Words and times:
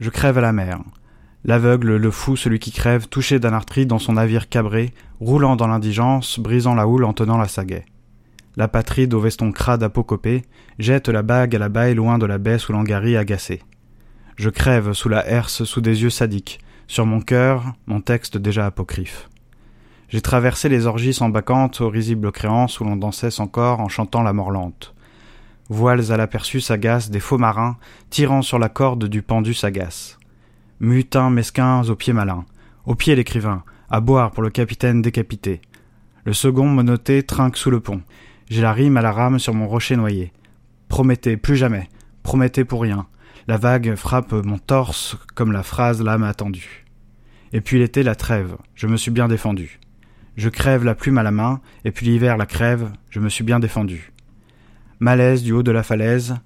Je 0.00 0.10
crève 0.10 0.38
à 0.38 0.40
la 0.40 0.52
mer. 0.52 0.78
L'aveugle, 1.44 1.96
le 1.96 2.10
fou, 2.12 2.36
celui 2.36 2.60
qui 2.60 2.70
crève, 2.70 3.08
touché 3.08 3.40
d'un 3.40 3.52
arthrite 3.52 3.88
dans 3.88 3.98
son 3.98 4.12
navire 4.12 4.48
cabré, 4.48 4.92
roulant 5.18 5.56
dans 5.56 5.66
l'indigence, 5.66 6.38
brisant 6.38 6.74
la 6.74 6.86
houle 6.86 7.04
en 7.04 7.12
tenant 7.12 7.36
la 7.36 7.48
sagaie. 7.48 7.84
La 8.56 8.68
patrie 8.68 9.08
au 9.12 9.20
veston 9.20 9.50
crade 9.50 9.82
apocopé 9.82 10.42
jette 10.78 11.08
la 11.08 11.22
bague 11.22 11.54
à 11.54 11.58
la 11.58 11.68
baille 11.68 11.94
loin 11.94 12.18
de 12.18 12.26
la 12.26 12.38
baie 12.38 12.58
sous 12.58 12.72
l'angarie 12.72 13.16
agacée. 13.16 13.62
Je 14.36 14.50
crève 14.50 14.92
sous 14.92 15.08
la 15.08 15.26
herse, 15.26 15.64
sous 15.64 15.80
des 15.80 16.02
yeux 16.02 16.10
sadiques, 16.10 16.60
sur 16.86 17.04
mon 17.04 17.20
cœur, 17.20 17.64
mon 17.86 18.00
texte 18.00 18.36
déjà 18.36 18.66
apocryphe. 18.66 19.28
J'ai 20.08 20.20
traversé 20.20 20.68
les 20.68 20.86
orgies 20.86 21.12
sans 21.12 21.28
bacchantes 21.28 21.80
aux 21.80 21.90
risibles 21.90 22.32
créances 22.32 22.78
où 22.80 22.84
l'on 22.84 22.96
dansait 22.96 23.32
sans 23.32 23.48
corps 23.48 23.80
en 23.80 23.88
chantant 23.88 24.22
la 24.22 24.32
mort 24.32 24.52
lente. 24.52 24.94
Voiles 25.70 26.12
à 26.12 26.16
l'aperçu 26.16 26.60
sagace 26.60 27.10
des 27.10 27.20
faux 27.20 27.36
marins, 27.36 27.76
tirant 28.08 28.40
sur 28.40 28.58
la 28.58 28.68
corde 28.68 29.04
du 29.04 29.20
pendu 29.20 29.52
sagace. 29.52 30.18
Mutins 30.80 31.28
mesquins 31.28 31.82
aux 31.88 31.94
pieds 31.94 32.14
malins, 32.14 32.46
aux 32.86 32.94
pieds 32.94 33.14
l'écrivain, 33.14 33.64
à 33.90 34.00
boire 34.00 34.30
pour 34.30 34.42
le 34.42 34.50
capitaine 34.50 35.02
décapité. 35.02 35.60
Le 36.24 36.32
second 36.32 36.66
monoté 36.66 37.22
trinque 37.22 37.56
sous 37.56 37.70
le 37.70 37.80
pont. 37.80 38.02
J'ai 38.48 38.62
la 38.62 38.72
rime 38.72 38.96
à 38.96 39.02
la 39.02 39.12
rame 39.12 39.38
sur 39.38 39.52
mon 39.52 39.68
rocher 39.68 39.96
noyé. 39.96 40.32
Promettez, 40.88 41.36
plus 41.36 41.56
jamais. 41.56 41.88
Promettez 42.22 42.64
pour 42.64 42.80
rien. 42.80 43.06
La 43.46 43.58
vague 43.58 43.94
frappe 43.94 44.32
mon 44.32 44.58
torse 44.58 45.16
comme 45.34 45.52
la 45.52 45.62
phrase 45.62 46.02
l'âme 46.02 46.22
attendue. 46.22 46.86
Et 47.52 47.60
puis 47.60 47.78
l'été 47.78 48.02
la 48.02 48.14
trêve, 48.14 48.56
je 48.74 48.86
me 48.86 48.96
suis 48.96 49.10
bien 49.10 49.28
défendu. 49.28 49.80
Je 50.36 50.48
crève 50.48 50.84
la 50.84 50.94
plume 50.94 51.18
à 51.18 51.22
la 51.22 51.30
main, 51.30 51.60
et 51.84 51.90
puis 51.90 52.06
l'hiver 52.06 52.36
la 52.36 52.46
crève, 52.46 52.90
je 53.10 53.20
me 53.20 53.28
suis 53.28 53.44
bien 53.44 53.58
défendu. 53.58 54.12
Malaise 55.00 55.42
du 55.42 55.52
haut 55.52 55.62
de 55.62 55.70
la 55.70 55.82
falaise, 55.82 56.36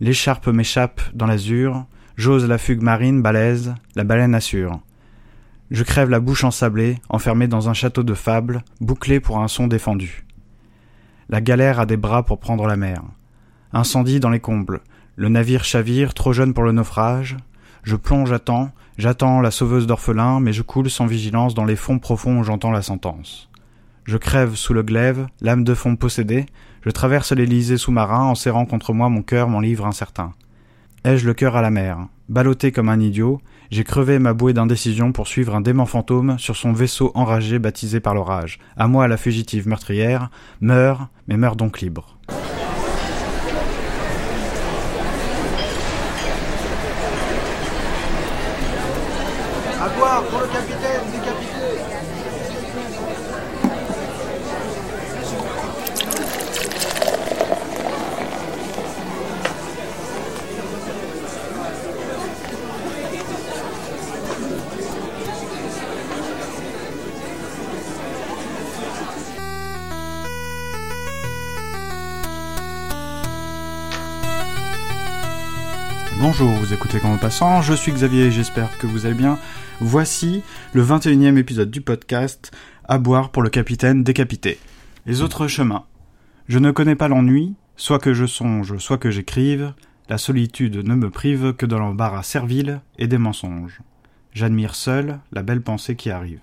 l'écharpe 0.00 0.48
m'échappe 0.48 1.00
dans 1.14 1.26
l'azur, 1.26 1.86
j'ose 2.16 2.46
la 2.46 2.58
fugue 2.58 2.82
marine 2.82 3.22
balaise, 3.22 3.74
la 3.94 4.04
baleine 4.04 4.34
assure. 4.34 4.80
Je 5.70 5.84
crève 5.84 6.10
la 6.10 6.20
bouche 6.20 6.44
ensablée, 6.44 6.98
enfermée 7.08 7.46
dans 7.46 7.68
un 7.68 7.74
château 7.74 8.02
de 8.02 8.14
fable, 8.14 8.64
bouclé 8.80 9.20
pour 9.20 9.38
un 9.38 9.48
son 9.48 9.66
défendu. 9.66 10.24
La 11.28 11.40
galère 11.40 11.78
a 11.78 11.86
des 11.86 11.96
bras 11.96 12.24
pour 12.24 12.40
prendre 12.40 12.66
la 12.66 12.76
mer. 12.76 13.02
Incendie 13.72 14.18
dans 14.18 14.30
les 14.30 14.40
combles, 14.40 14.80
le 15.16 15.28
navire 15.28 15.64
chavire, 15.64 16.14
trop 16.14 16.32
jeune 16.32 16.54
pour 16.54 16.64
le 16.64 16.72
naufrage. 16.72 17.36
Je 17.84 17.96
plonge 17.96 18.32
à 18.32 18.40
temps, 18.40 18.72
J'attends 19.00 19.40
la 19.40 19.50
sauveuse 19.50 19.86
d'orphelins, 19.86 20.40
mais 20.40 20.52
je 20.52 20.60
coule 20.60 20.90
sans 20.90 21.06
vigilance 21.06 21.54
dans 21.54 21.64
les 21.64 21.74
fonds 21.74 21.98
profonds 21.98 22.40
où 22.40 22.44
j'entends 22.44 22.70
la 22.70 22.82
sentence. 22.82 23.49
Je 24.10 24.16
crève 24.16 24.56
sous 24.56 24.74
le 24.74 24.82
glaive, 24.82 25.28
l'âme 25.40 25.62
de 25.62 25.72
fond 25.72 25.94
possédée, 25.94 26.46
je 26.84 26.90
traverse 26.90 27.30
l'Élysée 27.30 27.76
sous-marin 27.76 28.24
en 28.24 28.34
serrant 28.34 28.66
contre 28.66 28.92
moi 28.92 29.08
mon 29.08 29.22
cœur, 29.22 29.48
mon 29.48 29.60
livre 29.60 29.86
incertain. 29.86 30.32
Ai-je 31.04 31.28
le 31.28 31.32
cœur 31.32 31.54
à 31.54 31.62
la 31.62 31.70
mer 31.70 32.08
Ballotté 32.28 32.72
comme 32.72 32.88
un 32.88 32.98
idiot, 32.98 33.40
j'ai 33.70 33.84
crevé 33.84 34.18
ma 34.18 34.34
bouée 34.34 34.52
d'indécision 34.52 35.12
pour 35.12 35.28
suivre 35.28 35.54
un 35.54 35.60
démon 35.60 35.86
fantôme 35.86 36.40
sur 36.40 36.56
son 36.56 36.72
vaisseau 36.72 37.12
enragé 37.14 37.60
baptisé 37.60 38.00
par 38.00 38.16
l'orage. 38.16 38.58
À 38.76 38.88
moi 38.88 39.06
la 39.06 39.16
fugitive 39.16 39.68
meurtrière, 39.68 40.28
meurs, 40.60 41.06
mais 41.28 41.36
meurs 41.36 41.54
donc 41.54 41.80
libre. 41.80 42.18
pour 50.30 50.40
le 50.40 50.46
capitaine 50.48 51.10
décapité 51.12 51.60
Bonjour, 76.40 76.56
vous 76.56 76.72
écoutez 76.72 77.00
Quand 77.00 77.18
passant, 77.18 77.60
je 77.60 77.74
suis 77.74 77.92
Xavier 77.92 78.30
j'espère 78.30 78.78
que 78.78 78.86
vous 78.86 79.04
allez 79.04 79.14
bien. 79.14 79.38
Voici 79.78 80.42
le 80.72 80.82
21e 80.82 81.36
épisode 81.36 81.70
du 81.70 81.82
podcast 81.82 82.50
À 82.88 82.96
boire 82.96 83.28
pour 83.28 83.42
le 83.42 83.50
capitaine 83.50 84.02
décapité. 84.02 84.58
Les 85.04 85.20
autres 85.20 85.48
chemins. 85.48 85.84
Je 86.48 86.58
ne 86.58 86.70
connais 86.70 86.94
pas 86.94 87.08
l'ennui, 87.08 87.56
soit 87.76 87.98
que 87.98 88.14
je 88.14 88.24
songe, 88.24 88.78
soit 88.78 88.96
que 88.96 89.10
j'écrive, 89.10 89.74
la 90.08 90.16
solitude 90.16 90.76
ne 90.76 90.94
me 90.94 91.10
prive 91.10 91.52
que 91.52 91.66
de 91.66 91.76
l'embarras 91.76 92.22
servile 92.22 92.80
et 92.96 93.06
des 93.06 93.18
mensonges. 93.18 93.82
J'admire 94.32 94.74
seul 94.74 95.20
la 95.32 95.42
belle 95.42 95.60
pensée 95.60 95.94
qui 95.94 96.08
arrive. 96.08 96.40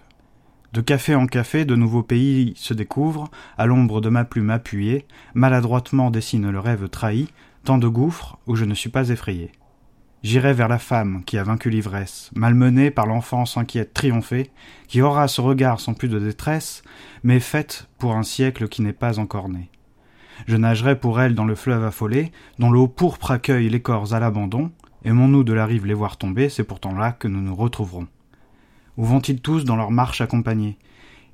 De 0.73 0.81
café 0.81 1.15
en 1.15 1.25
café, 1.25 1.65
de 1.65 1.75
nouveaux 1.75 2.03
pays 2.03 2.53
se 2.55 2.75
découvrent, 2.75 3.31
à 3.57 3.65
l'ombre 3.65 3.99
de 3.99 4.09
ma 4.09 4.25
plume 4.25 4.51
appuyée, 4.51 5.07
maladroitement 5.33 6.11
dessine 6.11 6.51
le 6.51 6.59
rêve 6.59 6.87
trahi, 6.87 7.29
tant 7.63 7.79
de 7.79 7.87
gouffres 7.87 8.37
où 8.45 8.55
je 8.55 8.65
ne 8.65 8.75
suis 8.75 8.91
pas 8.91 9.09
effrayé. 9.09 9.51
J'irai 10.27 10.51
vers 10.51 10.67
la 10.67 10.77
femme 10.77 11.23
qui 11.23 11.37
a 11.37 11.43
vaincu 11.43 11.69
l'ivresse, 11.69 12.31
malmenée 12.35 12.91
par 12.91 13.05
l'enfance 13.05 13.55
inquiète 13.55 13.93
triomphée, 13.93 14.51
qui 14.89 15.01
aura 15.01 15.29
ce 15.29 15.39
regard 15.39 15.79
sans 15.79 15.93
plus 15.93 16.09
de 16.09 16.19
détresse, 16.19 16.83
mais 17.23 17.39
faite 17.39 17.87
pour 17.97 18.13
un 18.13 18.23
siècle 18.23 18.67
qui 18.67 18.81
n'est 18.81 18.91
pas 18.91 19.19
encore 19.19 19.47
né. 19.47 19.69
Je 20.45 20.57
nagerai 20.57 20.99
pour 20.99 21.21
elle 21.21 21.33
dans 21.33 21.45
le 21.45 21.55
fleuve 21.55 21.85
affolé, 21.85 22.33
dont 22.59 22.69
l'eau 22.69 22.89
pourpre 22.89 23.31
accueille 23.31 23.69
les 23.69 23.79
corps 23.81 24.13
à 24.13 24.19
l'abandon, 24.19 24.69
aimons-nous 25.05 25.45
de 25.45 25.53
la 25.53 25.65
rive 25.65 25.85
les 25.85 25.93
voir 25.93 26.17
tomber, 26.17 26.49
c'est 26.49 26.65
pourtant 26.65 26.93
là 26.93 27.13
que 27.13 27.29
nous 27.29 27.39
nous 27.39 27.55
retrouverons. 27.55 28.07
Où 28.97 29.05
vont-ils 29.05 29.39
tous 29.39 29.63
dans 29.63 29.77
leur 29.77 29.91
marche 29.91 30.19
accompagnée? 30.19 30.77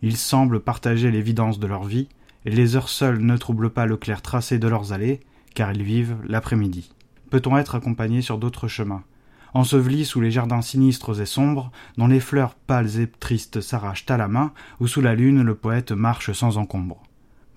Ils 0.04 0.18
semblent 0.18 0.60
partager 0.60 1.10
l'évidence 1.10 1.58
de 1.58 1.66
leur 1.66 1.86
vie, 1.86 2.10
et 2.46 2.52
les 2.52 2.76
heures 2.76 2.90
seules 2.90 3.26
ne 3.26 3.38
troublent 3.38 3.72
pas 3.72 3.88
le 3.88 3.98
clair 3.98 4.22
tracé 4.22 4.60
de 4.60 4.68
leurs 4.68 4.94
allées, 4.94 5.20
car 5.56 5.72
ils 5.72 5.82
vivent 5.82 6.18
l'après-midi 6.28 6.92
peut-on 7.34 7.58
être 7.58 7.74
accompagné 7.74 8.22
sur 8.22 8.38
d'autres 8.38 8.68
chemins? 8.68 9.02
Enseveli 9.56 10.06
sous 10.06 10.22
les 10.22 10.30
jardins 10.30 10.62
sinistres 10.62 11.20
et 11.20 11.26
sombres, 11.26 11.72
dont 11.98 12.06
les 12.06 12.20
fleurs 12.20 12.54
pâles 12.54 13.00
et 13.00 13.08
tristes 13.08 13.60
s'arrachent 13.60 14.06
à 14.08 14.18
la 14.18 14.28
main, 14.28 14.52
ou 14.80 14.86
sous 14.86 15.02
la 15.02 15.16
lune 15.16 15.42
le 15.42 15.56
poète 15.56 15.94
marche 15.94 16.32
sans 16.34 16.60
encombre. 16.60 17.02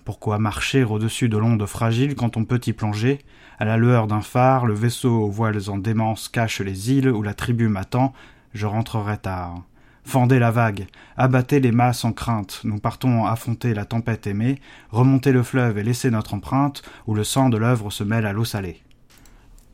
Pourquoi 0.03 0.39
marcher 0.39 0.83
au-dessus 0.83 1.29
de 1.29 1.37
l'onde 1.37 1.63
fragile 1.67 2.15
quand 2.15 2.37
on 2.37 2.43
peut 2.43 2.59
y 2.65 2.73
plonger? 2.73 3.19
À 3.59 3.65
la 3.65 3.77
lueur 3.77 4.07
d'un 4.07 4.21
phare, 4.21 4.65
le 4.65 4.73
vaisseau 4.73 5.11
aux 5.11 5.29
voiles 5.29 5.69
en 5.69 5.77
démence 5.77 6.27
cache 6.27 6.61
les 6.61 6.91
îles 6.91 7.11
où 7.11 7.21
la 7.21 7.35
tribu 7.35 7.67
m'attend, 7.67 8.13
je 8.55 8.65
rentrerai 8.65 9.19
tard. 9.19 9.61
Fendez 10.03 10.39
la 10.39 10.49
vague, 10.49 10.87
abattez 11.17 11.59
les 11.59 11.71
masses 11.71 12.03
en 12.03 12.13
crainte, 12.13 12.61
nous 12.63 12.79
partons 12.79 13.27
affronter 13.27 13.75
la 13.75 13.85
tempête 13.85 14.25
aimée, 14.25 14.59
remonter 14.89 15.31
le 15.31 15.43
fleuve 15.43 15.77
et 15.77 15.83
laisser 15.83 16.09
notre 16.09 16.33
empreinte, 16.33 16.81
où 17.05 17.13
le 17.13 17.23
sang 17.23 17.49
de 17.49 17.57
l'œuvre 17.57 17.91
se 17.91 18.03
mêle 18.03 18.25
à 18.25 18.33
l'eau 18.33 18.45
salée. 18.45 18.81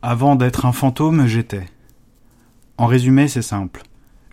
Avant 0.05 0.35
d'être 0.35 0.65
un 0.65 0.73
fantôme, 0.73 1.27
j'étais. 1.27 1.65
En 2.77 2.87
résumé, 2.87 3.29
c'est 3.29 3.41
simple. 3.41 3.83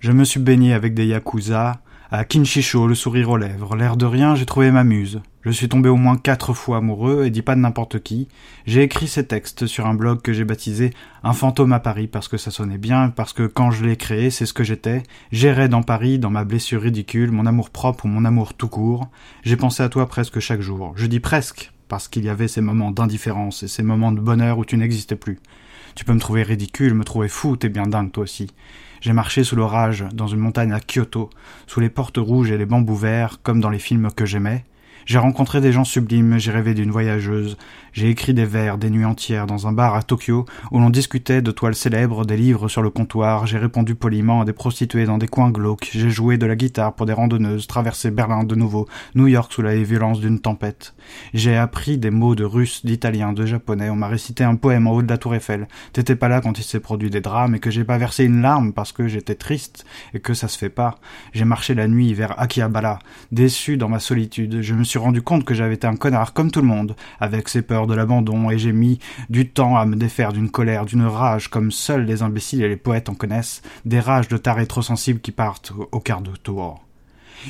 Je 0.00 0.10
me 0.10 0.24
suis 0.24 0.40
baigné 0.40 0.72
avec 0.72 0.94
des 0.94 1.06
yakuza, 1.06 1.80
à 2.10 2.24
Kinshicho, 2.24 2.88
le 2.88 2.96
sourire 2.96 3.30
aux 3.30 3.36
lèvres, 3.36 3.76
l'air 3.76 3.96
de 3.96 4.04
rien, 4.04 4.34
j'ai 4.34 4.46
trouvé 4.46 4.72
ma 4.72 4.82
muse. 4.82 5.22
Je 5.42 5.52
suis 5.52 5.68
tombé 5.68 5.88
au 5.88 5.94
moins 5.94 6.16
quatre 6.16 6.54
fois 6.54 6.78
amoureux, 6.78 7.24
et 7.24 7.30
dis 7.30 7.42
pas 7.42 7.54
de 7.54 7.60
n'importe 7.60 8.02
qui. 8.02 8.26
J'ai 8.66 8.82
écrit 8.82 9.06
ces 9.06 9.28
textes 9.28 9.68
sur 9.68 9.86
un 9.86 9.94
blog 9.94 10.22
que 10.22 10.32
j'ai 10.32 10.44
baptisé 10.44 10.90
Un 11.22 11.34
fantôme 11.34 11.72
à 11.72 11.78
Paris 11.78 12.08
parce 12.08 12.26
que 12.26 12.36
ça 12.36 12.50
sonnait 12.50 12.76
bien, 12.76 13.10
parce 13.10 13.32
que 13.32 13.46
quand 13.46 13.70
je 13.70 13.84
l'ai 13.84 13.96
créé, 13.96 14.30
c'est 14.30 14.46
ce 14.46 14.52
que 14.52 14.64
j'étais. 14.64 15.04
J'errais 15.30 15.68
dans 15.68 15.84
Paris, 15.84 16.18
dans 16.18 16.30
ma 16.30 16.42
blessure 16.42 16.82
ridicule, 16.82 17.30
mon 17.30 17.46
amour 17.46 17.70
propre 17.70 18.06
ou 18.06 18.08
mon 18.08 18.24
amour 18.24 18.54
tout 18.54 18.66
court. 18.66 19.06
J'ai 19.44 19.56
pensé 19.56 19.84
à 19.84 19.88
toi 19.88 20.08
presque 20.08 20.40
chaque 20.40 20.62
jour. 20.62 20.94
Je 20.96 21.06
dis 21.06 21.20
presque, 21.20 21.70
parce 21.90 22.06
qu'il 22.06 22.24
y 22.24 22.28
avait 22.28 22.46
ces 22.46 22.60
moments 22.60 22.92
d'indifférence 22.92 23.64
et 23.64 23.68
ces 23.68 23.82
moments 23.82 24.12
de 24.12 24.20
bonheur 24.20 24.58
où 24.58 24.64
tu 24.64 24.76
n'existais 24.76 25.16
plus. 25.16 25.40
Tu 25.96 26.04
peux 26.04 26.14
me 26.14 26.20
trouver 26.20 26.44
ridicule, 26.44 26.94
me 26.94 27.02
trouver 27.02 27.28
fou, 27.28 27.56
t'es 27.56 27.68
bien 27.68 27.82
dingue 27.82 28.12
toi 28.12 28.22
aussi. 28.22 28.46
J'ai 29.00 29.12
marché 29.12 29.42
sous 29.42 29.56
l'orage, 29.56 30.04
dans 30.14 30.28
une 30.28 30.38
montagne 30.38 30.72
à 30.72 30.78
Kyoto, 30.78 31.30
sous 31.66 31.80
les 31.80 31.90
portes 31.90 32.18
rouges 32.18 32.52
et 32.52 32.58
les 32.58 32.64
bambous 32.64 32.94
verts, 32.94 33.40
comme 33.42 33.60
dans 33.60 33.70
les 33.70 33.80
films 33.80 34.08
que 34.14 34.24
j'aimais, 34.24 34.64
j'ai 35.06 35.18
rencontré 35.18 35.60
des 35.60 35.72
gens 35.72 35.84
sublimes, 35.84 36.38
j'ai 36.38 36.50
rêvé 36.50 36.74
d'une 36.74 36.90
voyageuse, 36.90 37.56
j'ai 37.92 38.08
écrit 38.08 38.34
des 38.34 38.44
vers 38.44 38.78
des 38.78 38.90
nuits 38.90 39.04
entières 39.04 39.46
dans 39.46 39.66
un 39.66 39.72
bar 39.72 39.94
à 39.94 40.02
Tokyo 40.02 40.46
où 40.70 40.78
l'on 40.78 40.90
discutait 40.90 41.42
de 41.42 41.50
toiles 41.50 41.74
célèbres, 41.74 42.24
des 42.24 42.36
livres 42.36 42.68
sur 42.68 42.82
le 42.82 42.90
comptoir, 42.90 43.46
j'ai 43.46 43.58
répondu 43.58 43.94
poliment 43.94 44.42
à 44.42 44.44
des 44.44 44.52
prostituées 44.52 45.06
dans 45.06 45.18
des 45.18 45.28
coins 45.28 45.50
glauques, 45.50 45.90
j'ai 45.92 46.10
joué 46.10 46.38
de 46.38 46.46
la 46.46 46.56
guitare 46.56 46.94
pour 46.94 47.06
des 47.06 47.12
randonneuses, 47.12 47.66
traversé 47.66 48.10
Berlin 48.10 48.44
de 48.44 48.54
nouveau, 48.54 48.86
New 49.14 49.26
York 49.26 49.52
sous 49.52 49.62
la 49.62 49.74
violence 49.74 50.20
d'une 50.20 50.40
tempête. 50.40 50.94
J'ai 51.34 51.56
appris 51.56 51.98
des 51.98 52.10
mots 52.10 52.34
de 52.34 52.44
russe, 52.44 52.84
d'italien, 52.84 53.32
de 53.32 53.46
japonais, 53.46 53.90
on 53.90 53.96
m'a 53.96 54.08
récité 54.08 54.44
un 54.44 54.56
poème 54.56 54.86
en 54.86 54.92
haut 54.92 55.02
de 55.02 55.08
la 55.08 55.18
tour 55.18 55.34
Eiffel. 55.34 55.66
T'étais 55.92 56.16
pas 56.16 56.28
là 56.28 56.40
quand 56.40 56.58
il 56.58 56.64
s'est 56.64 56.80
produit 56.80 57.10
des 57.10 57.20
drames 57.20 57.54
et 57.54 57.58
que 57.58 57.70
j'ai 57.70 57.84
pas 57.84 57.98
versé 57.98 58.24
une 58.24 58.42
larme 58.42 58.72
parce 58.72 58.92
que 58.92 59.08
j'étais 59.08 59.34
triste 59.34 59.84
et 60.14 60.20
que 60.20 60.34
ça 60.34 60.48
se 60.48 60.58
fait 60.58 60.70
pas. 60.70 60.98
J'ai 61.32 61.44
marché 61.44 61.74
la 61.74 61.88
nuit 61.88 62.14
vers 62.14 62.40
Akihabara, 62.40 62.98
déçu 63.32 63.76
dans 63.76 63.88
ma 63.88 63.98
solitude, 63.98 64.62
je 64.62 64.74
me 64.74 64.84
suis 64.90 64.98
rendu 64.98 65.22
compte 65.22 65.44
que 65.44 65.54
j'avais 65.54 65.74
été 65.74 65.86
un 65.86 65.96
connard 65.96 66.32
comme 66.32 66.50
tout 66.50 66.60
le 66.60 66.66
monde, 66.66 66.96
avec 67.20 67.48
ses 67.48 67.62
peurs 67.62 67.86
de 67.86 67.94
l'abandon, 67.94 68.50
et 68.50 68.58
j'ai 68.58 68.72
mis 68.72 68.98
du 69.28 69.48
temps 69.48 69.76
à 69.76 69.86
me 69.86 69.96
défaire 69.96 70.32
d'une 70.32 70.50
colère, 70.50 70.84
d'une 70.84 71.06
rage 71.06 71.48
comme 71.48 71.70
seuls 71.70 72.04
les 72.04 72.22
imbéciles 72.22 72.62
et 72.62 72.68
les 72.68 72.76
poètes 72.76 73.08
en 73.08 73.14
connaissent, 73.14 73.62
des 73.84 74.00
rages 74.00 74.28
de 74.28 74.36
tarés 74.36 74.66
trop 74.66 74.82
sensibles 74.82 75.20
qui 75.20 75.32
partent 75.32 75.72
au 75.92 76.00
quart 76.00 76.22
de 76.22 76.32
tour. 76.32 76.84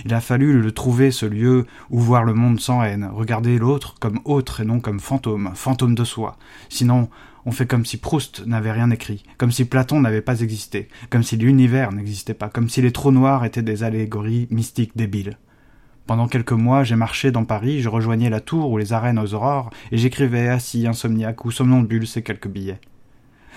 Il 0.05 0.15
a 0.15 0.21
fallu 0.21 0.61
le 0.61 0.73
trouver, 0.73 1.11
ce 1.11 1.27
lieu 1.27 1.67
où 1.91 1.99
voir 1.99 2.25
le 2.25 2.35
monde 2.35 2.61
sans 2.61 2.83
haine, 2.83 3.09
regarder 3.13 3.59
l'autre 3.59 3.97
comme 3.99 4.21
autre 4.25 4.61
et 4.61 4.65
non 4.65 4.81
comme 4.81 5.01
fantôme, 5.01 5.51
fantôme 5.55 5.95
de 5.95 6.05
soi. 6.05 6.37
Sinon, 6.69 7.09
on 7.47 7.53
fait 7.53 7.67
comme 7.67 7.87
si 7.87 7.97
Proust 7.97 8.47
n'avait 8.47 8.73
rien 8.73 8.91
écrit, 8.91 9.25
comme 9.39 9.51
si 9.51 9.65
Platon 9.65 10.01
n'avait 10.01 10.21
pas 10.21 10.41
existé, 10.41 10.89
comme 11.09 11.23
si 11.23 11.37
l'univers 11.37 11.93
n'existait 11.93 12.35
pas, 12.35 12.49
comme 12.49 12.69
si 12.69 12.83
les 12.83 12.93
trous 12.93 13.13
noirs 13.13 13.45
étaient 13.45 13.63
des 13.63 13.83
allégories 13.83 14.47
mystiques 14.51 14.97
débiles. 14.97 15.39
Pendant 16.11 16.27
quelques 16.27 16.51
mois, 16.51 16.83
j'ai 16.83 16.97
marché 16.97 17.31
dans 17.31 17.45
Paris, 17.45 17.83
je 17.83 17.89
rejoignais 17.89 18.31
la 18.31 18.41
tour 18.41 18.73
ou 18.73 18.79
les 18.79 18.93
arènes 18.93 19.21
aux 19.21 19.33
aurores, 19.33 19.71
et 19.93 19.97
j'écrivais 19.97 20.49
assis, 20.49 20.89
insomniaque 20.89 21.45
ou 21.45 21.53
somnambule 21.53 22.05
ces 22.05 22.21
quelques 22.21 22.49
billets. 22.49 22.81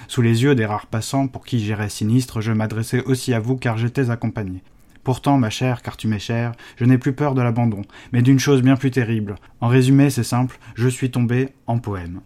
Sous 0.07 0.21
les 0.21 0.43
yeux 0.43 0.53
des 0.53 0.67
rares 0.67 0.85
passants 0.85 1.27
pour 1.27 1.45
qui 1.45 1.59
j'irais 1.59 1.89
sinistre, 1.89 2.41
je 2.41 2.51
m'adressais 2.51 3.03
aussi 3.05 3.33
à 3.33 3.39
vous 3.39 3.57
car 3.57 3.79
j'étais 3.79 4.11
accompagné. 4.11 4.61
Pourtant, 5.03 5.39
ma 5.39 5.49
chère, 5.49 5.81
car 5.81 5.97
tu 5.97 6.07
m'es 6.07 6.19
chère, 6.19 6.51
je 6.75 6.85
n'ai 6.85 6.99
plus 6.99 7.13
peur 7.13 7.33
de 7.33 7.41
l'abandon, 7.41 7.81
mais 8.11 8.21
d'une 8.21 8.37
chose 8.37 8.61
bien 8.61 8.75
plus 8.75 8.91
terrible. 8.91 9.33
En 9.59 9.67
résumé, 9.67 10.11
c'est 10.11 10.21
simple, 10.21 10.59
je 10.75 10.87
suis 10.87 11.09
tombé 11.09 11.49
en 11.65 11.79
poème. 11.79 12.21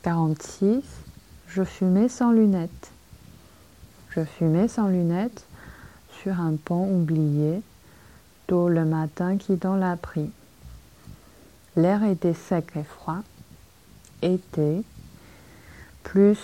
46. 0.00 0.82
Je 1.48 1.62
fumais 1.62 2.08
sans 2.08 2.32
lunettes. 2.32 2.90
Je 4.16 4.24
fumais 4.24 4.66
sans 4.66 4.88
lunettes 4.88 5.44
sur 6.22 6.40
un 6.40 6.54
pont 6.56 6.88
oublié, 6.90 7.60
tôt 8.46 8.68
le 8.68 8.84
matin 8.84 9.36
quittant 9.36 9.76
la 9.76 9.96
pris. 9.96 10.30
L'air 11.76 12.04
était 12.04 12.34
sec 12.34 12.70
et 12.76 12.84
froid, 12.84 13.22
été, 14.22 14.84
plus 16.02 16.38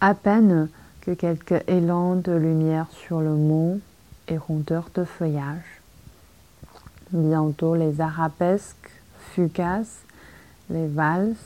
à 0.00 0.14
peine 0.14 0.68
que 1.02 1.12
quelques 1.12 1.62
élans 1.68 2.16
de 2.16 2.32
lumière 2.32 2.86
sur 2.90 3.20
le 3.20 3.34
mont 3.34 3.80
et 4.28 4.38
rondeurs 4.38 4.88
de 4.94 5.04
feuillage. 5.04 5.80
Bientôt 7.12 7.74
les 7.74 8.00
arabesques 8.00 8.90
fugaces, 9.34 10.02
les 10.70 10.88
valses 10.88 11.36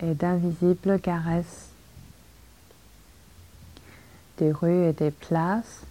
et 0.00 0.14
d'invisibles 0.14 1.00
caresses. 1.00 1.70
Des 4.38 4.52
rues 4.52 4.84
et 4.84 4.92
des 4.92 5.10
places, 5.10 5.82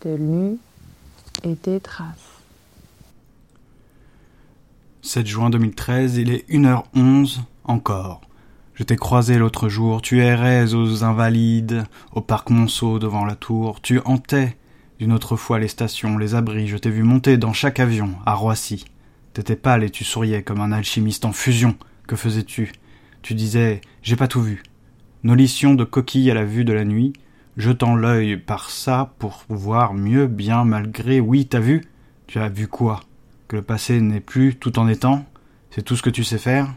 des 0.00 0.18
nues 0.18 0.58
et 1.44 1.54
des 1.54 1.80
traces. 1.80 2.37
7 5.18 5.26
juin 5.26 5.50
2013, 5.50 6.16
il 6.18 6.30
est 6.30 6.48
1h11 6.48 7.40
encore. 7.64 8.20
Je 8.74 8.84
t'ai 8.84 8.94
croisé 8.94 9.36
l'autre 9.36 9.68
jour, 9.68 10.00
tu 10.00 10.20
errais 10.20 10.72
aux 10.74 11.02
Invalides, 11.02 11.82
au 12.12 12.20
parc 12.20 12.50
Monceau 12.50 13.00
devant 13.00 13.24
la 13.24 13.34
tour, 13.34 13.80
tu 13.80 13.98
hantais 14.04 14.56
d'une 15.00 15.12
autre 15.12 15.34
fois 15.34 15.58
les 15.58 15.66
stations, 15.66 16.18
les 16.18 16.36
abris, 16.36 16.68
je 16.68 16.76
t'ai 16.76 16.90
vu 16.90 17.02
monter 17.02 17.36
dans 17.36 17.52
chaque 17.52 17.80
avion, 17.80 18.14
à 18.26 18.34
Roissy. 18.34 18.84
T'étais 19.32 19.56
pâle 19.56 19.82
et 19.82 19.90
tu 19.90 20.04
souriais 20.04 20.44
comme 20.44 20.60
un 20.60 20.70
alchimiste 20.70 21.24
en 21.24 21.32
fusion. 21.32 21.74
Que 22.06 22.14
faisais-tu? 22.14 22.70
Tu 23.22 23.34
disais 23.34 23.80
J'ai 24.02 24.14
pas 24.14 24.28
tout 24.28 24.42
vu. 24.42 24.62
Nolition 25.24 25.74
de 25.74 25.82
coquilles 25.82 26.30
à 26.30 26.34
la 26.34 26.44
vue 26.44 26.64
de 26.64 26.72
la 26.72 26.84
nuit, 26.84 27.12
jetant 27.56 27.96
l'œil 27.96 28.36
par 28.36 28.70
ça 28.70 29.14
pour 29.18 29.42
voir 29.48 29.94
mieux, 29.94 30.28
bien 30.28 30.62
malgré. 30.62 31.18
Oui, 31.18 31.46
t'as 31.48 31.58
vu? 31.58 31.82
Tu 32.28 32.38
as 32.38 32.48
vu 32.48 32.68
quoi? 32.68 33.00
Que 33.48 33.56
le 33.56 33.62
passé 33.62 34.02
n'est 34.02 34.20
plus 34.20 34.56
tout 34.56 34.78
en 34.78 34.88
étant 34.88 35.24
C'est 35.70 35.80
tout 35.80 35.96
ce 35.96 36.02
que 36.02 36.10
tu 36.10 36.22
sais 36.22 36.36
faire 36.36 36.68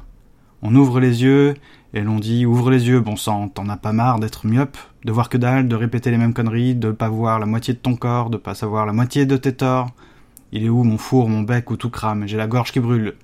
On 0.61 0.73
ouvre 0.73 1.01
les 1.01 1.21
yeux 1.21 1.55
et 1.93 1.99
l'on 1.99 2.17
dit 2.17 2.45
ouvre 2.45 2.71
les 2.71 2.87
yeux, 2.87 3.01
bon 3.01 3.17
sang, 3.17 3.49
t'en 3.49 3.67
as 3.67 3.75
pas 3.75 3.91
marre 3.91 4.19
d'être 4.19 4.47
myope, 4.47 4.77
de 5.03 5.11
voir 5.11 5.27
que 5.27 5.37
dalle, 5.37 5.67
de 5.67 5.75
répéter 5.75 6.09
les 6.09 6.17
mêmes 6.17 6.33
conneries, 6.33 6.73
de 6.73 6.91
pas 6.91 7.09
voir 7.09 7.39
la 7.39 7.45
moitié 7.45 7.73
de 7.73 7.79
ton 7.79 7.97
corps, 7.97 8.29
de 8.29 8.37
pas 8.37 8.55
savoir 8.55 8.85
la 8.85 8.93
moitié 8.93 9.25
de 9.25 9.35
tes 9.35 9.53
torts. 9.53 9.89
Il 10.53 10.63
est 10.63 10.69
où 10.69 10.85
mon 10.85 10.97
four, 10.97 11.27
mon 11.27 11.41
bec 11.41 11.69
où 11.71 11.75
tout 11.75 11.89
crame, 11.89 12.25
j'ai 12.25 12.37
la 12.37 12.47
gorge 12.47 12.71
qui 12.71 12.79
brûle. 12.79 13.15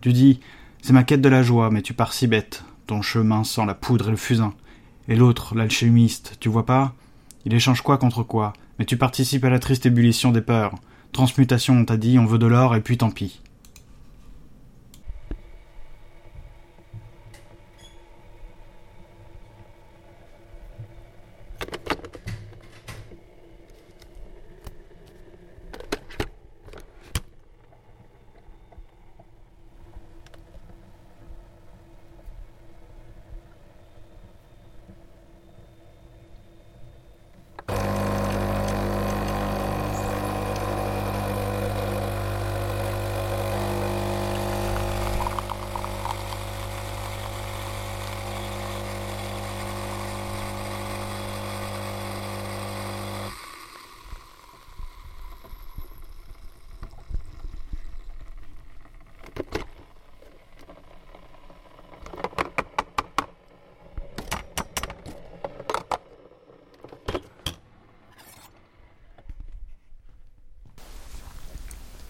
Tu 0.00 0.12
dis 0.12 0.40
c'est 0.82 0.92
ma 0.92 1.04
quête 1.04 1.20
de 1.20 1.28
la 1.28 1.44
joie, 1.44 1.70
mais 1.70 1.82
tu 1.82 1.94
pars 1.94 2.12
si 2.12 2.26
bête, 2.26 2.64
ton 2.88 3.00
chemin 3.00 3.44
sans 3.44 3.64
la 3.64 3.74
poudre 3.74 4.08
et 4.08 4.10
le 4.10 4.16
fusain. 4.16 4.54
Et 5.06 5.14
l'autre, 5.14 5.54
l'alchimiste, 5.54 6.36
tu 6.40 6.48
vois 6.48 6.66
pas? 6.66 6.94
Il 7.44 7.54
échange 7.54 7.82
quoi 7.82 7.98
contre 7.98 8.24
quoi, 8.24 8.52
mais 8.80 8.84
tu 8.84 8.96
participes 8.96 9.44
à 9.44 9.50
la 9.50 9.60
triste 9.60 9.86
ébullition 9.86 10.32
des 10.32 10.42
peurs. 10.42 10.74
Transmutation, 11.12 11.74
on 11.74 11.84
t'a 11.84 11.96
dit, 11.96 12.18
on 12.18 12.26
veut 12.26 12.38
de 12.38 12.46
l'or 12.46 12.74
et 12.76 12.80
puis 12.80 12.98
tant 12.98 13.10
pis. 13.10 13.40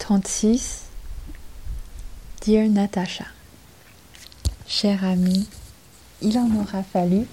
36 0.08 0.84
Dear 2.40 2.70
Natasha 2.70 3.26
Chère 4.66 5.04
amie, 5.04 5.46
il 6.22 6.38
en 6.38 6.48
aura 6.62 6.82
fallu 6.82 7.26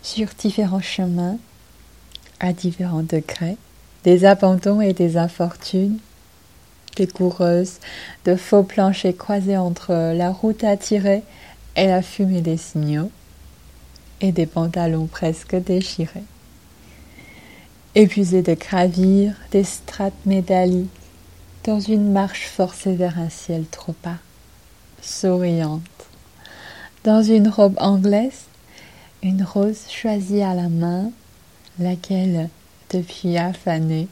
sur 0.00 0.28
différents 0.38 0.80
chemins, 0.80 1.38
à 2.38 2.52
différents 2.52 3.02
degrés, 3.02 3.56
des 4.04 4.24
abandons 4.24 4.80
et 4.80 4.92
des 4.92 5.16
infortunes, 5.16 5.98
des 6.94 7.08
coureuses, 7.08 7.80
de 8.26 8.36
faux 8.36 8.62
planchers 8.62 9.16
croisés 9.16 9.56
entre 9.56 10.14
la 10.14 10.30
route 10.30 10.62
à 10.62 10.76
tirer 10.76 11.24
et 11.74 11.88
la 11.88 12.00
fumée 12.00 12.42
des 12.42 12.58
signaux, 12.58 13.10
et 14.20 14.30
des 14.30 14.46
pantalons 14.46 15.06
presque 15.06 15.56
déchirés. 15.56 16.22
Épuisés 17.96 18.42
de 18.42 18.54
gravir 18.54 19.34
des 19.50 19.64
strates 19.64 20.26
médailles 20.26 20.86
dans 21.64 21.80
une 21.80 22.12
marche 22.12 22.46
forcée 22.46 22.94
vers 22.94 23.18
un 23.18 23.30
ciel 23.30 23.64
trop 23.64 23.94
bas, 24.04 24.18
souriante, 25.00 25.80
dans 27.04 27.22
une 27.22 27.48
robe 27.48 27.76
anglaise, 27.78 28.44
une 29.22 29.42
rose 29.42 29.88
choisie 29.88 30.42
à 30.42 30.52
la 30.52 30.68
main, 30.68 31.10
laquelle 31.78 32.50
depuis 32.90 33.38
a 33.38 33.54
fané. 33.54 34.08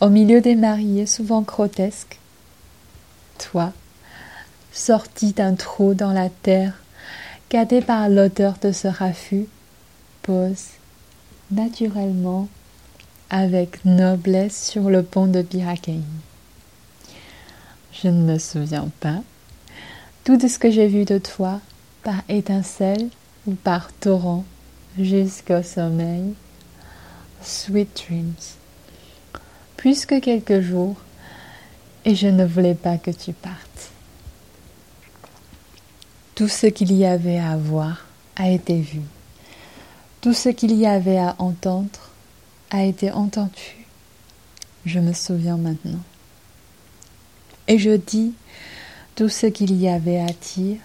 Au 0.00 0.08
milieu 0.08 0.40
des 0.40 0.54
mariés 0.54 1.06
souvent 1.06 1.42
grotesques, 1.42 2.18
toi, 3.38 3.72
sorti 4.72 5.32
d'un 5.32 5.54
trou 5.54 5.92
dans 5.92 6.12
la 6.12 6.30
terre, 6.30 6.72
gâté 7.50 7.82
par 7.82 8.08
l'odeur 8.08 8.54
de 8.62 8.72
ce 8.72 8.88
raffut, 8.88 9.46
pose 10.22 10.68
naturellement 11.50 12.48
avec 13.32 13.82
noblesse 13.86 14.62
sur 14.62 14.90
le 14.90 15.02
pont 15.02 15.26
de 15.26 15.40
Birakeim. 15.40 16.02
Je 17.94 18.08
ne 18.08 18.30
me 18.30 18.38
souviens 18.38 18.90
pas. 19.00 19.22
Tout 20.24 20.38
ce 20.38 20.58
que 20.58 20.70
j'ai 20.70 20.86
vu 20.86 21.06
de 21.06 21.16
toi, 21.16 21.60
par 22.04 22.22
étincelle 22.28 23.08
ou 23.46 23.54
par 23.54 23.90
torrent, 23.94 24.44
jusqu'au 24.98 25.62
sommeil. 25.62 26.34
Sweet 27.42 28.04
dreams. 28.06 28.34
Plus 29.78 30.04
que 30.04 30.20
quelques 30.20 30.60
jours, 30.60 30.96
et 32.04 32.14
je 32.14 32.28
ne 32.28 32.44
voulais 32.44 32.74
pas 32.74 32.98
que 32.98 33.10
tu 33.10 33.32
partes. 33.32 33.90
Tout 36.34 36.48
ce 36.48 36.66
qu'il 36.66 36.92
y 36.92 37.06
avait 37.06 37.38
à 37.38 37.56
voir 37.56 38.04
a 38.36 38.50
été 38.50 38.78
vu. 38.78 39.00
Tout 40.20 40.34
ce 40.34 40.50
qu'il 40.50 40.76
y 40.76 40.86
avait 40.86 41.18
à 41.18 41.34
entendre 41.38 42.11
a 42.72 42.84
été 42.84 43.12
entendu. 43.12 43.76
Je 44.86 44.98
me 44.98 45.12
souviens 45.12 45.58
maintenant. 45.58 46.00
et 47.68 47.78
je 47.78 47.90
dis 47.90 48.32
tout 49.14 49.28
ce 49.28 49.46
qu'il 49.46 49.74
y 49.76 49.88
avait 49.88 50.18
à 50.18 50.32
dire. 50.54 50.78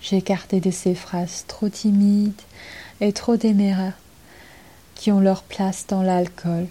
J'écartais 0.00 0.60
de 0.60 0.70
ces 0.70 0.94
phrases 0.94 1.44
trop 1.46 1.68
timides 1.68 2.40
et 3.00 3.12
trop 3.12 3.36
téméraires 3.36 3.98
qui 4.94 5.12
ont 5.12 5.20
leur 5.20 5.42
place 5.42 5.86
dans 5.86 6.02
l'alcool 6.02 6.66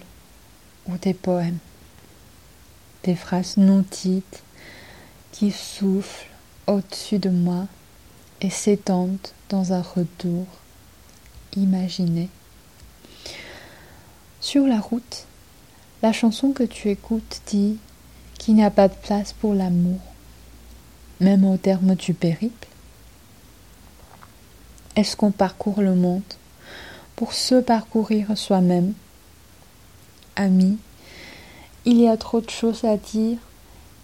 ou 0.86 0.98
des 0.98 1.14
poèmes, 1.14 1.58
des 3.04 3.14
phrases 3.14 3.56
non 3.56 3.84
dites 4.02 4.42
qui 5.32 5.52
soufflent 5.52 6.28
au-dessus 6.66 7.18
de 7.18 7.30
moi 7.30 7.66
et 8.40 8.50
s'étendent 8.50 9.28
dans 9.48 9.72
un 9.72 9.82
retour 9.82 10.46
imaginé. 11.56 12.28
Sur 14.50 14.66
la 14.66 14.80
route, 14.80 15.26
la 16.00 16.10
chanson 16.10 16.52
que 16.52 16.62
tu 16.62 16.88
écoutes 16.88 17.42
dit 17.48 17.76
qu'il 18.38 18.54
n'y 18.54 18.64
a 18.64 18.70
pas 18.70 18.88
de 18.88 18.94
place 18.94 19.34
pour 19.34 19.52
l'amour, 19.52 20.00
même 21.20 21.44
au 21.44 21.58
terme 21.58 21.94
du 21.96 22.14
périple. 22.14 22.66
Est-ce 24.96 25.18
qu'on 25.18 25.32
parcourt 25.32 25.82
le 25.82 25.94
monde 25.94 26.22
pour 27.14 27.34
se 27.34 27.60
parcourir 27.60 28.38
soi-même? 28.38 28.94
Ami, 30.34 30.78
il 31.84 32.00
y 32.00 32.08
a 32.08 32.16
trop 32.16 32.40
de 32.40 32.48
choses 32.48 32.84
à 32.84 32.96
dire 32.96 33.36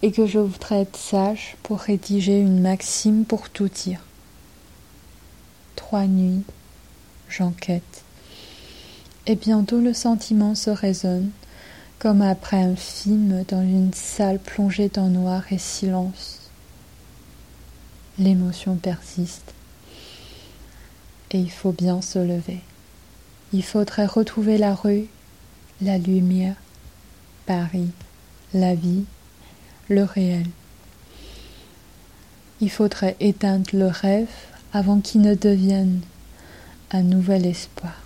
et 0.03 0.11
que 0.11 0.27
je 0.27 0.37
voudrais 0.37 0.81
être 0.81 0.95
sage 0.95 1.57
pour 1.63 1.79
rédiger 1.79 2.39
une 2.39 2.61
maxime 2.61 3.25
pour 3.25 3.49
tout 3.49 3.67
dire. 3.67 4.01
Trois 5.75 6.05
nuits, 6.05 6.43
j'enquête. 7.29 8.04
Et 9.27 9.35
bientôt 9.35 9.79
le 9.79 9.93
sentiment 9.93 10.53
se 10.53 10.69
résonne, 10.69 11.31
comme 11.97 12.21
après 12.21 12.61
un 12.61 12.75
film 12.75 13.43
dans 13.47 13.61
une 13.61 13.91
salle 13.91 14.37
plongée 14.37 14.89
dans 14.89 15.07
noir 15.09 15.43
et 15.51 15.57
silence. 15.57 16.51
L'émotion 18.19 18.75
persiste. 18.75 19.53
Et 21.31 21.39
il 21.39 21.49
faut 21.49 21.71
bien 21.71 22.03
se 22.03 22.19
lever. 22.19 22.61
Il 23.51 23.63
faudrait 23.63 24.05
retrouver 24.05 24.59
la 24.59 24.75
rue, 24.75 25.07
la 25.81 25.97
lumière, 25.97 26.55
Paris, 27.47 27.89
la 28.53 28.75
vie, 28.75 29.05
le 29.89 30.03
réel. 30.03 30.45
Il 32.61 32.69
faudrait 32.69 33.17
éteindre 33.19 33.71
le 33.73 33.87
rêve 33.87 34.29
avant 34.71 34.99
qu'il 34.99 35.21
ne 35.21 35.33
devienne 35.33 36.01
un 36.91 37.01
nouvel 37.01 37.45
espoir. 37.45 38.04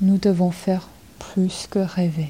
Nous 0.00 0.18
devons 0.18 0.52
faire 0.52 0.88
plus 1.18 1.66
que 1.68 1.80
rêver. 1.80 2.28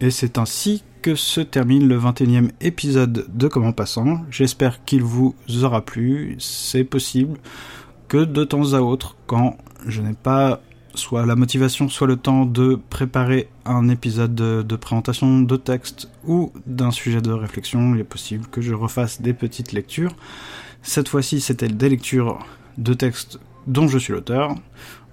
Et 0.00 0.10
c'est 0.10 0.38
ainsi 0.38 0.82
que 1.02 1.14
se 1.14 1.40
termine 1.40 1.86
le 1.86 1.98
21e 1.98 2.50
épisode 2.60 3.26
de 3.28 3.48
Comment 3.48 3.72
Passant. 3.72 4.24
J'espère 4.30 4.84
qu'il 4.84 5.02
vous 5.02 5.34
aura 5.62 5.84
plu. 5.84 6.36
C'est 6.38 6.84
possible 6.84 7.38
que 8.08 8.24
de 8.24 8.44
temps 8.44 8.72
à 8.72 8.80
autre, 8.80 9.16
quand 9.26 9.58
je 9.86 10.00
n'ai 10.00 10.14
pas 10.14 10.60
soit 10.94 11.26
la 11.26 11.36
motivation, 11.36 11.88
soit 11.88 12.06
le 12.06 12.16
temps 12.16 12.46
de 12.46 12.78
préparer 12.90 13.48
un 13.64 13.88
épisode 13.88 14.34
de, 14.34 14.76
présentation 14.76 15.40
de 15.40 15.56
texte 15.56 16.08
ou 16.26 16.52
d'un 16.66 16.90
sujet 16.90 17.20
de 17.20 17.32
réflexion, 17.32 17.94
il 17.94 18.00
est 18.00 18.04
possible 18.04 18.46
que 18.46 18.60
je 18.60 18.74
refasse 18.74 19.20
des 19.20 19.32
petites 19.32 19.72
lectures. 19.72 20.14
Cette 20.82 21.08
fois-ci, 21.08 21.40
c'était 21.40 21.68
des 21.68 21.88
lectures 21.88 22.44
de 22.78 22.94
textes 22.94 23.38
dont 23.66 23.88
je 23.88 23.98
suis 23.98 24.12
l'auteur. 24.12 24.54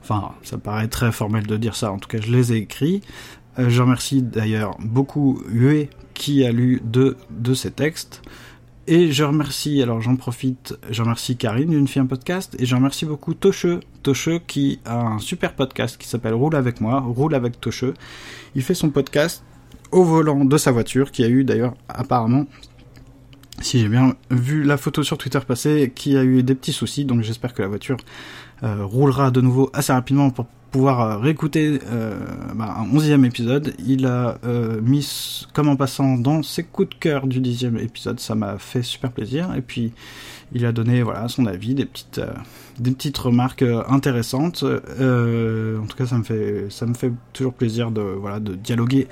Enfin, 0.01 0.32
ça 0.44 0.58
paraît 0.58 0.88
très 0.88 1.12
formel 1.12 1.46
de 1.46 1.58
dire 1.58 1.75
ça, 1.75 1.91
en 1.91 2.00
tout 2.00 2.08
cas, 2.08 2.20
je 2.22 2.32
les 2.32 2.53
ai 2.53 2.58
écrits. 2.58 3.01
Euh, 3.58 3.70
je 3.70 3.82
remercie 3.82 4.22
d'ailleurs 4.22 4.77
beaucoup 4.79 5.41
Hue 5.51 5.89
qui 6.13 6.46
a 6.46 6.51
lu 6.51 6.82
deux 6.84 7.18
de 7.29 7.53
ces 7.53 7.72
textes. 7.72 8.22
Et 8.91 9.12
je 9.12 9.24
remercie, 9.24 9.84
alors 9.84 10.01
j'en 10.01 10.15
profite, 10.15 10.75
je 10.89 11.03
remercie 11.03 11.38
Karine 11.38 11.70
d'une 11.70 11.88
fille 11.88 12.01
un 12.01 12.08
podcast, 12.08 12.56
et 12.58 12.65
je 12.65 12.75
remercie 12.75 13.06
beaucoup 13.06 13.36
Tocheux, 13.36 13.82
Tocheux 14.01 14.39
qui 14.39 14.79
a 14.84 15.00
un 15.00 15.20
super 15.20 15.53
podcast 15.53 15.96
qui 15.96 16.08
s'appelle 16.08 16.34
Roule 16.34 16.56
avec 16.56 16.82
moi, 16.82 17.00
Roule 17.00 17.36
avec 17.36 17.62
Tocheux. 17.62 17.94
Il 18.56 18.63
fait 18.63 18.74
son 18.74 18.89
podcast 18.89 19.44
au 19.91 20.03
volant 20.03 20.44
de 20.44 20.58
sa 20.58 20.72
voiture, 20.72 21.12
qui 21.12 21.24
a 21.24 21.29
eu 21.29 21.44
d'ailleurs 21.44 21.75
apparemment, 21.88 22.48
si 23.62 23.80
j'ai 23.80 23.89
bien 23.89 24.16
vu 24.32 24.63
la 24.63 24.78
photo 24.78 25.04
sur 25.04 25.18
Twitter 25.18 25.39
passer, 25.46 25.92
qui 25.94 26.18
a 26.18 26.24
eu 26.24 26.44
des 26.44 26.56
petits 26.56 26.74
soucis, 26.74 27.06
donc 27.06 27.22
j'espère 27.22 27.54
que 27.54 27.62
la 27.62 27.68
voiture 27.68 27.98
euh, 28.63 28.84
roulera 28.84 29.32
de 29.32 29.42
nouveau 29.42 29.70
assez 29.74 29.94
rapidement 29.94 30.30
pour 30.30 30.48
pouvoir 30.70 31.01
euh, 31.01 31.18
réécouter 31.18 31.80
euh, 31.92 32.20
bah, 32.56 32.75
un 32.80 32.96
onzième 32.96 33.25
épisode. 33.25 33.74
Il 33.86 34.06
a 34.06 34.38
euh, 34.46 34.80
mis 34.82 35.46
comme 35.54 35.68
en 35.70 35.75
passant 35.75 36.18
dans 36.18 36.44
ses 36.44 36.63
coups 36.63 36.89
de 36.89 36.96
cœur 36.96 37.28
du 37.28 37.39
dixième 37.39 37.78
épisode, 37.78 38.20
ça 38.20 38.36
m'a 38.36 38.58
fait 38.58 38.84
super 38.84 39.12
plaisir. 39.12 39.54
Et 39.56 39.62
puis 39.62 39.94
il 40.51 40.66
a 40.66 40.72
donné 40.72 41.04
voilà 41.04 41.28
son 41.28 41.46
avis, 41.46 41.75
des 41.75 41.86
petites 41.86 42.22
des 42.80 42.92
petites 42.92 43.18
remarques 43.18 43.66
intéressantes. 43.88 44.63
en 44.63 45.86
tout 45.88 45.98
cas, 45.98 46.06
ça 46.06 46.18
me 46.18 46.24
fait 46.24 46.68
ça 46.70 46.86
me 46.86 46.94
fait 46.94 47.12
toujours 47.34 47.54
plaisir 47.54 47.92
de 47.92 48.01
voilà 48.01 48.39
de 48.39 48.56
dialoguer 48.56 49.08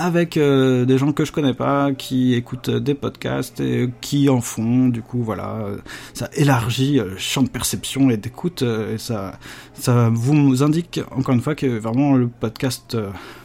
avec 0.00 0.38
euh, 0.38 0.86
des 0.86 0.96
gens 0.96 1.12
que 1.12 1.26
je 1.26 1.32
connais 1.32 1.52
pas, 1.52 1.92
qui 1.92 2.34
écoutent 2.34 2.70
des 2.70 2.94
podcasts 2.94 3.60
et 3.60 3.90
qui 4.00 4.30
en 4.30 4.40
font. 4.40 4.88
Du 4.88 5.02
coup, 5.02 5.22
voilà, 5.22 5.56
euh, 5.56 5.76
ça 6.14 6.30
élargit 6.34 6.94
le 6.94 7.18
champ 7.18 7.42
de 7.42 7.50
perception 7.50 8.08
et 8.08 8.16
d'écoute 8.16 8.62
euh, 8.62 8.94
et 8.94 8.98
ça, 8.98 9.38
ça 9.74 10.08
vous 10.10 10.62
indique 10.62 11.00
encore 11.10 11.34
une 11.34 11.42
fois 11.42 11.54
que 11.54 11.66
vraiment 11.66 12.14
le 12.14 12.28
podcast 12.28 12.96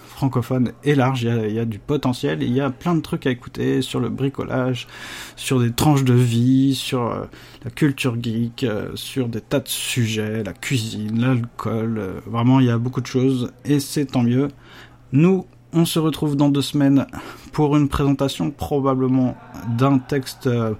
francophone 0.07 0.71
est 0.85 0.95
large, 0.95 1.23
il 1.23 1.27
y, 1.27 1.31
a, 1.31 1.47
il 1.47 1.53
y, 1.53 1.59
a, 1.59 1.65
du 1.65 1.77
potentiel, 1.77 2.41
il 2.41 2.53
y 2.53 2.61
a 2.61 2.69
plein 2.69 2.95
de 2.95 3.01
trucs 3.01 3.27
à 3.27 3.31
écouter 3.31 3.81
sur 3.81 3.99
le 3.99 4.07
bricolage, 4.07 4.87
sur 5.35 5.59
des 5.59 5.73
tranches 5.73 6.05
de 6.05 6.13
vie, 6.13 6.73
sur 6.73 7.27
la 7.65 7.69
culture 7.69 8.15
geek, 8.21 8.65
sur 8.93 9.27
des 9.27 9.41
tas 9.41 9.59
de 9.59 9.67
sujets, 9.67 10.41
la 10.41 10.53
cuisine, 10.53 11.19
l'alcool, 11.19 12.01
vraiment 12.25 12.61
il 12.61 12.67
y 12.67 12.71
a 12.71 12.77
beaucoup 12.77 13.01
de 13.01 13.07
choses 13.07 13.51
et 13.65 13.81
c'est 13.81 14.05
tant 14.05 14.23
mieux. 14.23 14.47
Nous, 15.11 15.45
on 15.75 15.85
se 15.85 15.99
retrouve 15.99 16.37
dans 16.37 16.49
deux 16.49 16.61
semaines 16.61 17.05
pour 17.51 17.75
une 17.75 17.89
présentation 17.89 18.49
probablement 18.49 19.35
d'un 19.77 19.99
texte, 19.99 20.47
euh, 20.47 20.73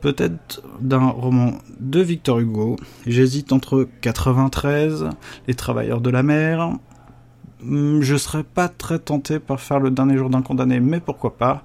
peut-être 0.00 0.62
d'un 0.80 1.06
roman 1.08 1.52
de 1.78 2.00
Victor 2.00 2.40
Hugo. 2.40 2.76
J'hésite 3.06 3.52
entre 3.52 3.86
93, 4.00 5.10
Les 5.46 5.54
Travailleurs 5.54 6.00
de 6.00 6.10
la 6.10 6.22
mer. 6.22 6.70
Hmm, 7.62 8.02
je 8.02 8.16
serais 8.16 8.44
pas 8.44 8.68
très 8.68 8.98
tenté 8.98 9.38
par 9.38 9.60
faire 9.60 9.80
le 9.80 9.90
dernier 9.90 10.16
jour 10.16 10.28
d'un 10.28 10.42
condamné, 10.42 10.80
mais 10.80 11.00
pourquoi 11.00 11.36
pas. 11.36 11.62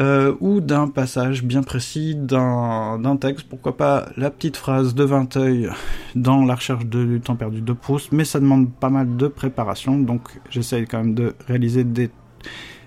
Euh, 0.00 0.34
ou 0.40 0.60
d'un 0.60 0.88
passage 0.88 1.44
bien 1.44 1.62
précis 1.62 2.16
d'un 2.16 3.16
texte, 3.20 3.46
pourquoi 3.48 3.76
pas 3.76 4.08
la 4.16 4.28
petite 4.28 4.56
phrase 4.56 4.92
de 4.92 5.04
Vinteuil 5.04 5.68
dans 6.16 6.44
la 6.44 6.56
recherche 6.56 6.84
de, 6.84 7.04
du 7.04 7.20
temps 7.20 7.36
perdu 7.36 7.60
de 7.60 7.72
Proust, 7.72 8.10
mais 8.10 8.24
ça 8.24 8.40
demande 8.40 8.72
pas 8.72 8.90
mal 8.90 9.16
de 9.16 9.28
préparation, 9.28 9.96
donc 10.00 10.40
j'essaye 10.50 10.86
quand 10.86 10.98
même 10.98 11.14
de 11.14 11.36
réaliser 11.46 11.84
des, 11.84 12.10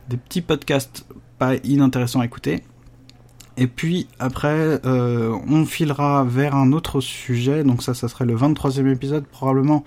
des 0.09 0.17
petits 0.17 0.41
podcasts 0.41 1.05
pas 1.37 1.55
inintéressants 1.63 2.19
à 2.19 2.25
écouter. 2.25 2.61
Et 3.57 3.65
puis 3.67 4.07
après, 4.19 4.79
euh, 4.85 5.35
on 5.47 5.65
filera 5.65 6.23
vers 6.23 6.55
un 6.55 6.71
autre 6.71 7.01
sujet, 7.01 7.63
donc 7.63 7.81
ça, 7.81 7.95
ça 7.95 8.07
serait 8.07 8.25
le 8.25 8.35
23e 8.35 8.91
épisode 8.91 9.25
probablement, 9.25 9.83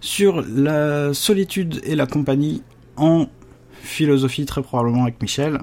sur 0.00 0.44
la 0.48 1.12
solitude 1.12 1.80
et 1.82 1.96
la 1.96 2.06
compagnie 2.06 2.62
en 2.96 3.26
philosophie 3.82 4.46
très 4.46 4.62
probablement 4.62 5.02
avec 5.02 5.20
Michel. 5.20 5.58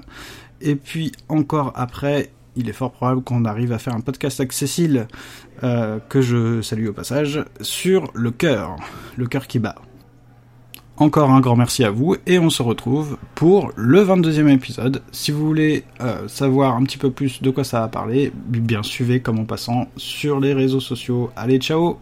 Et 0.60 0.76
puis 0.76 1.12
encore 1.28 1.72
après, 1.76 2.30
il 2.56 2.68
est 2.68 2.74
fort 2.74 2.92
probable 2.92 3.22
qu'on 3.22 3.44
arrive 3.46 3.72
à 3.72 3.78
faire 3.78 3.94
un 3.94 4.00
podcast 4.00 4.40
avec 4.40 4.52
Cécile, 4.52 5.08
euh, 5.64 5.98
que 6.10 6.20
je 6.20 6.60
salue 6.60 6.88
au 6.88 6.92
passage, 6.92 7.42
sur 7.62 8.10
le 8.14 8.30
cœur, 8.30 8.76
le 9.16 9.26
cœur 9.26 9.46
qui 9.46 9.58
bat. 9.58 9.76
Encore 10.98 11.30
un 11.30 11.40
grand 11.40 11.56
merci 11.56 11.84
à 11.84 11.90
vous 11.90 12.16
et 12.26 12.38
on 12.38 12.48
se 12.48 12.62
retrouve 12.62 13.18
pour 13.34 13.70
le 13.76 14.02
22e 14.02 14.48
épisode. 14.48 15.02
Si 15.12 15.30
vous 15.30 15.46
voulez 15.46 15.84
euh, 16.00 16.26
savoir 16.26 16.74
un 16.74 16.84
petit 16.84 16.96
peu 16.96 17.10
plus 17.10 17.42
de 17.42 17.50
quoi 17.50 17.64
ça 17.64 17.80
va 17.80 17.88
parler, 17.88 18.32
bien 18.34 18.82
suivez 18.82 19.20
comme 19.20 19.38
en 19.38 19.44
passant 19.44 19.88
sur 19.98 20.40
les 20.40 20.54
réseaux 20.54 20.80
sociaux. 20.80 21.30
Allez, 21.36 21.58
ciao 21.58 21.98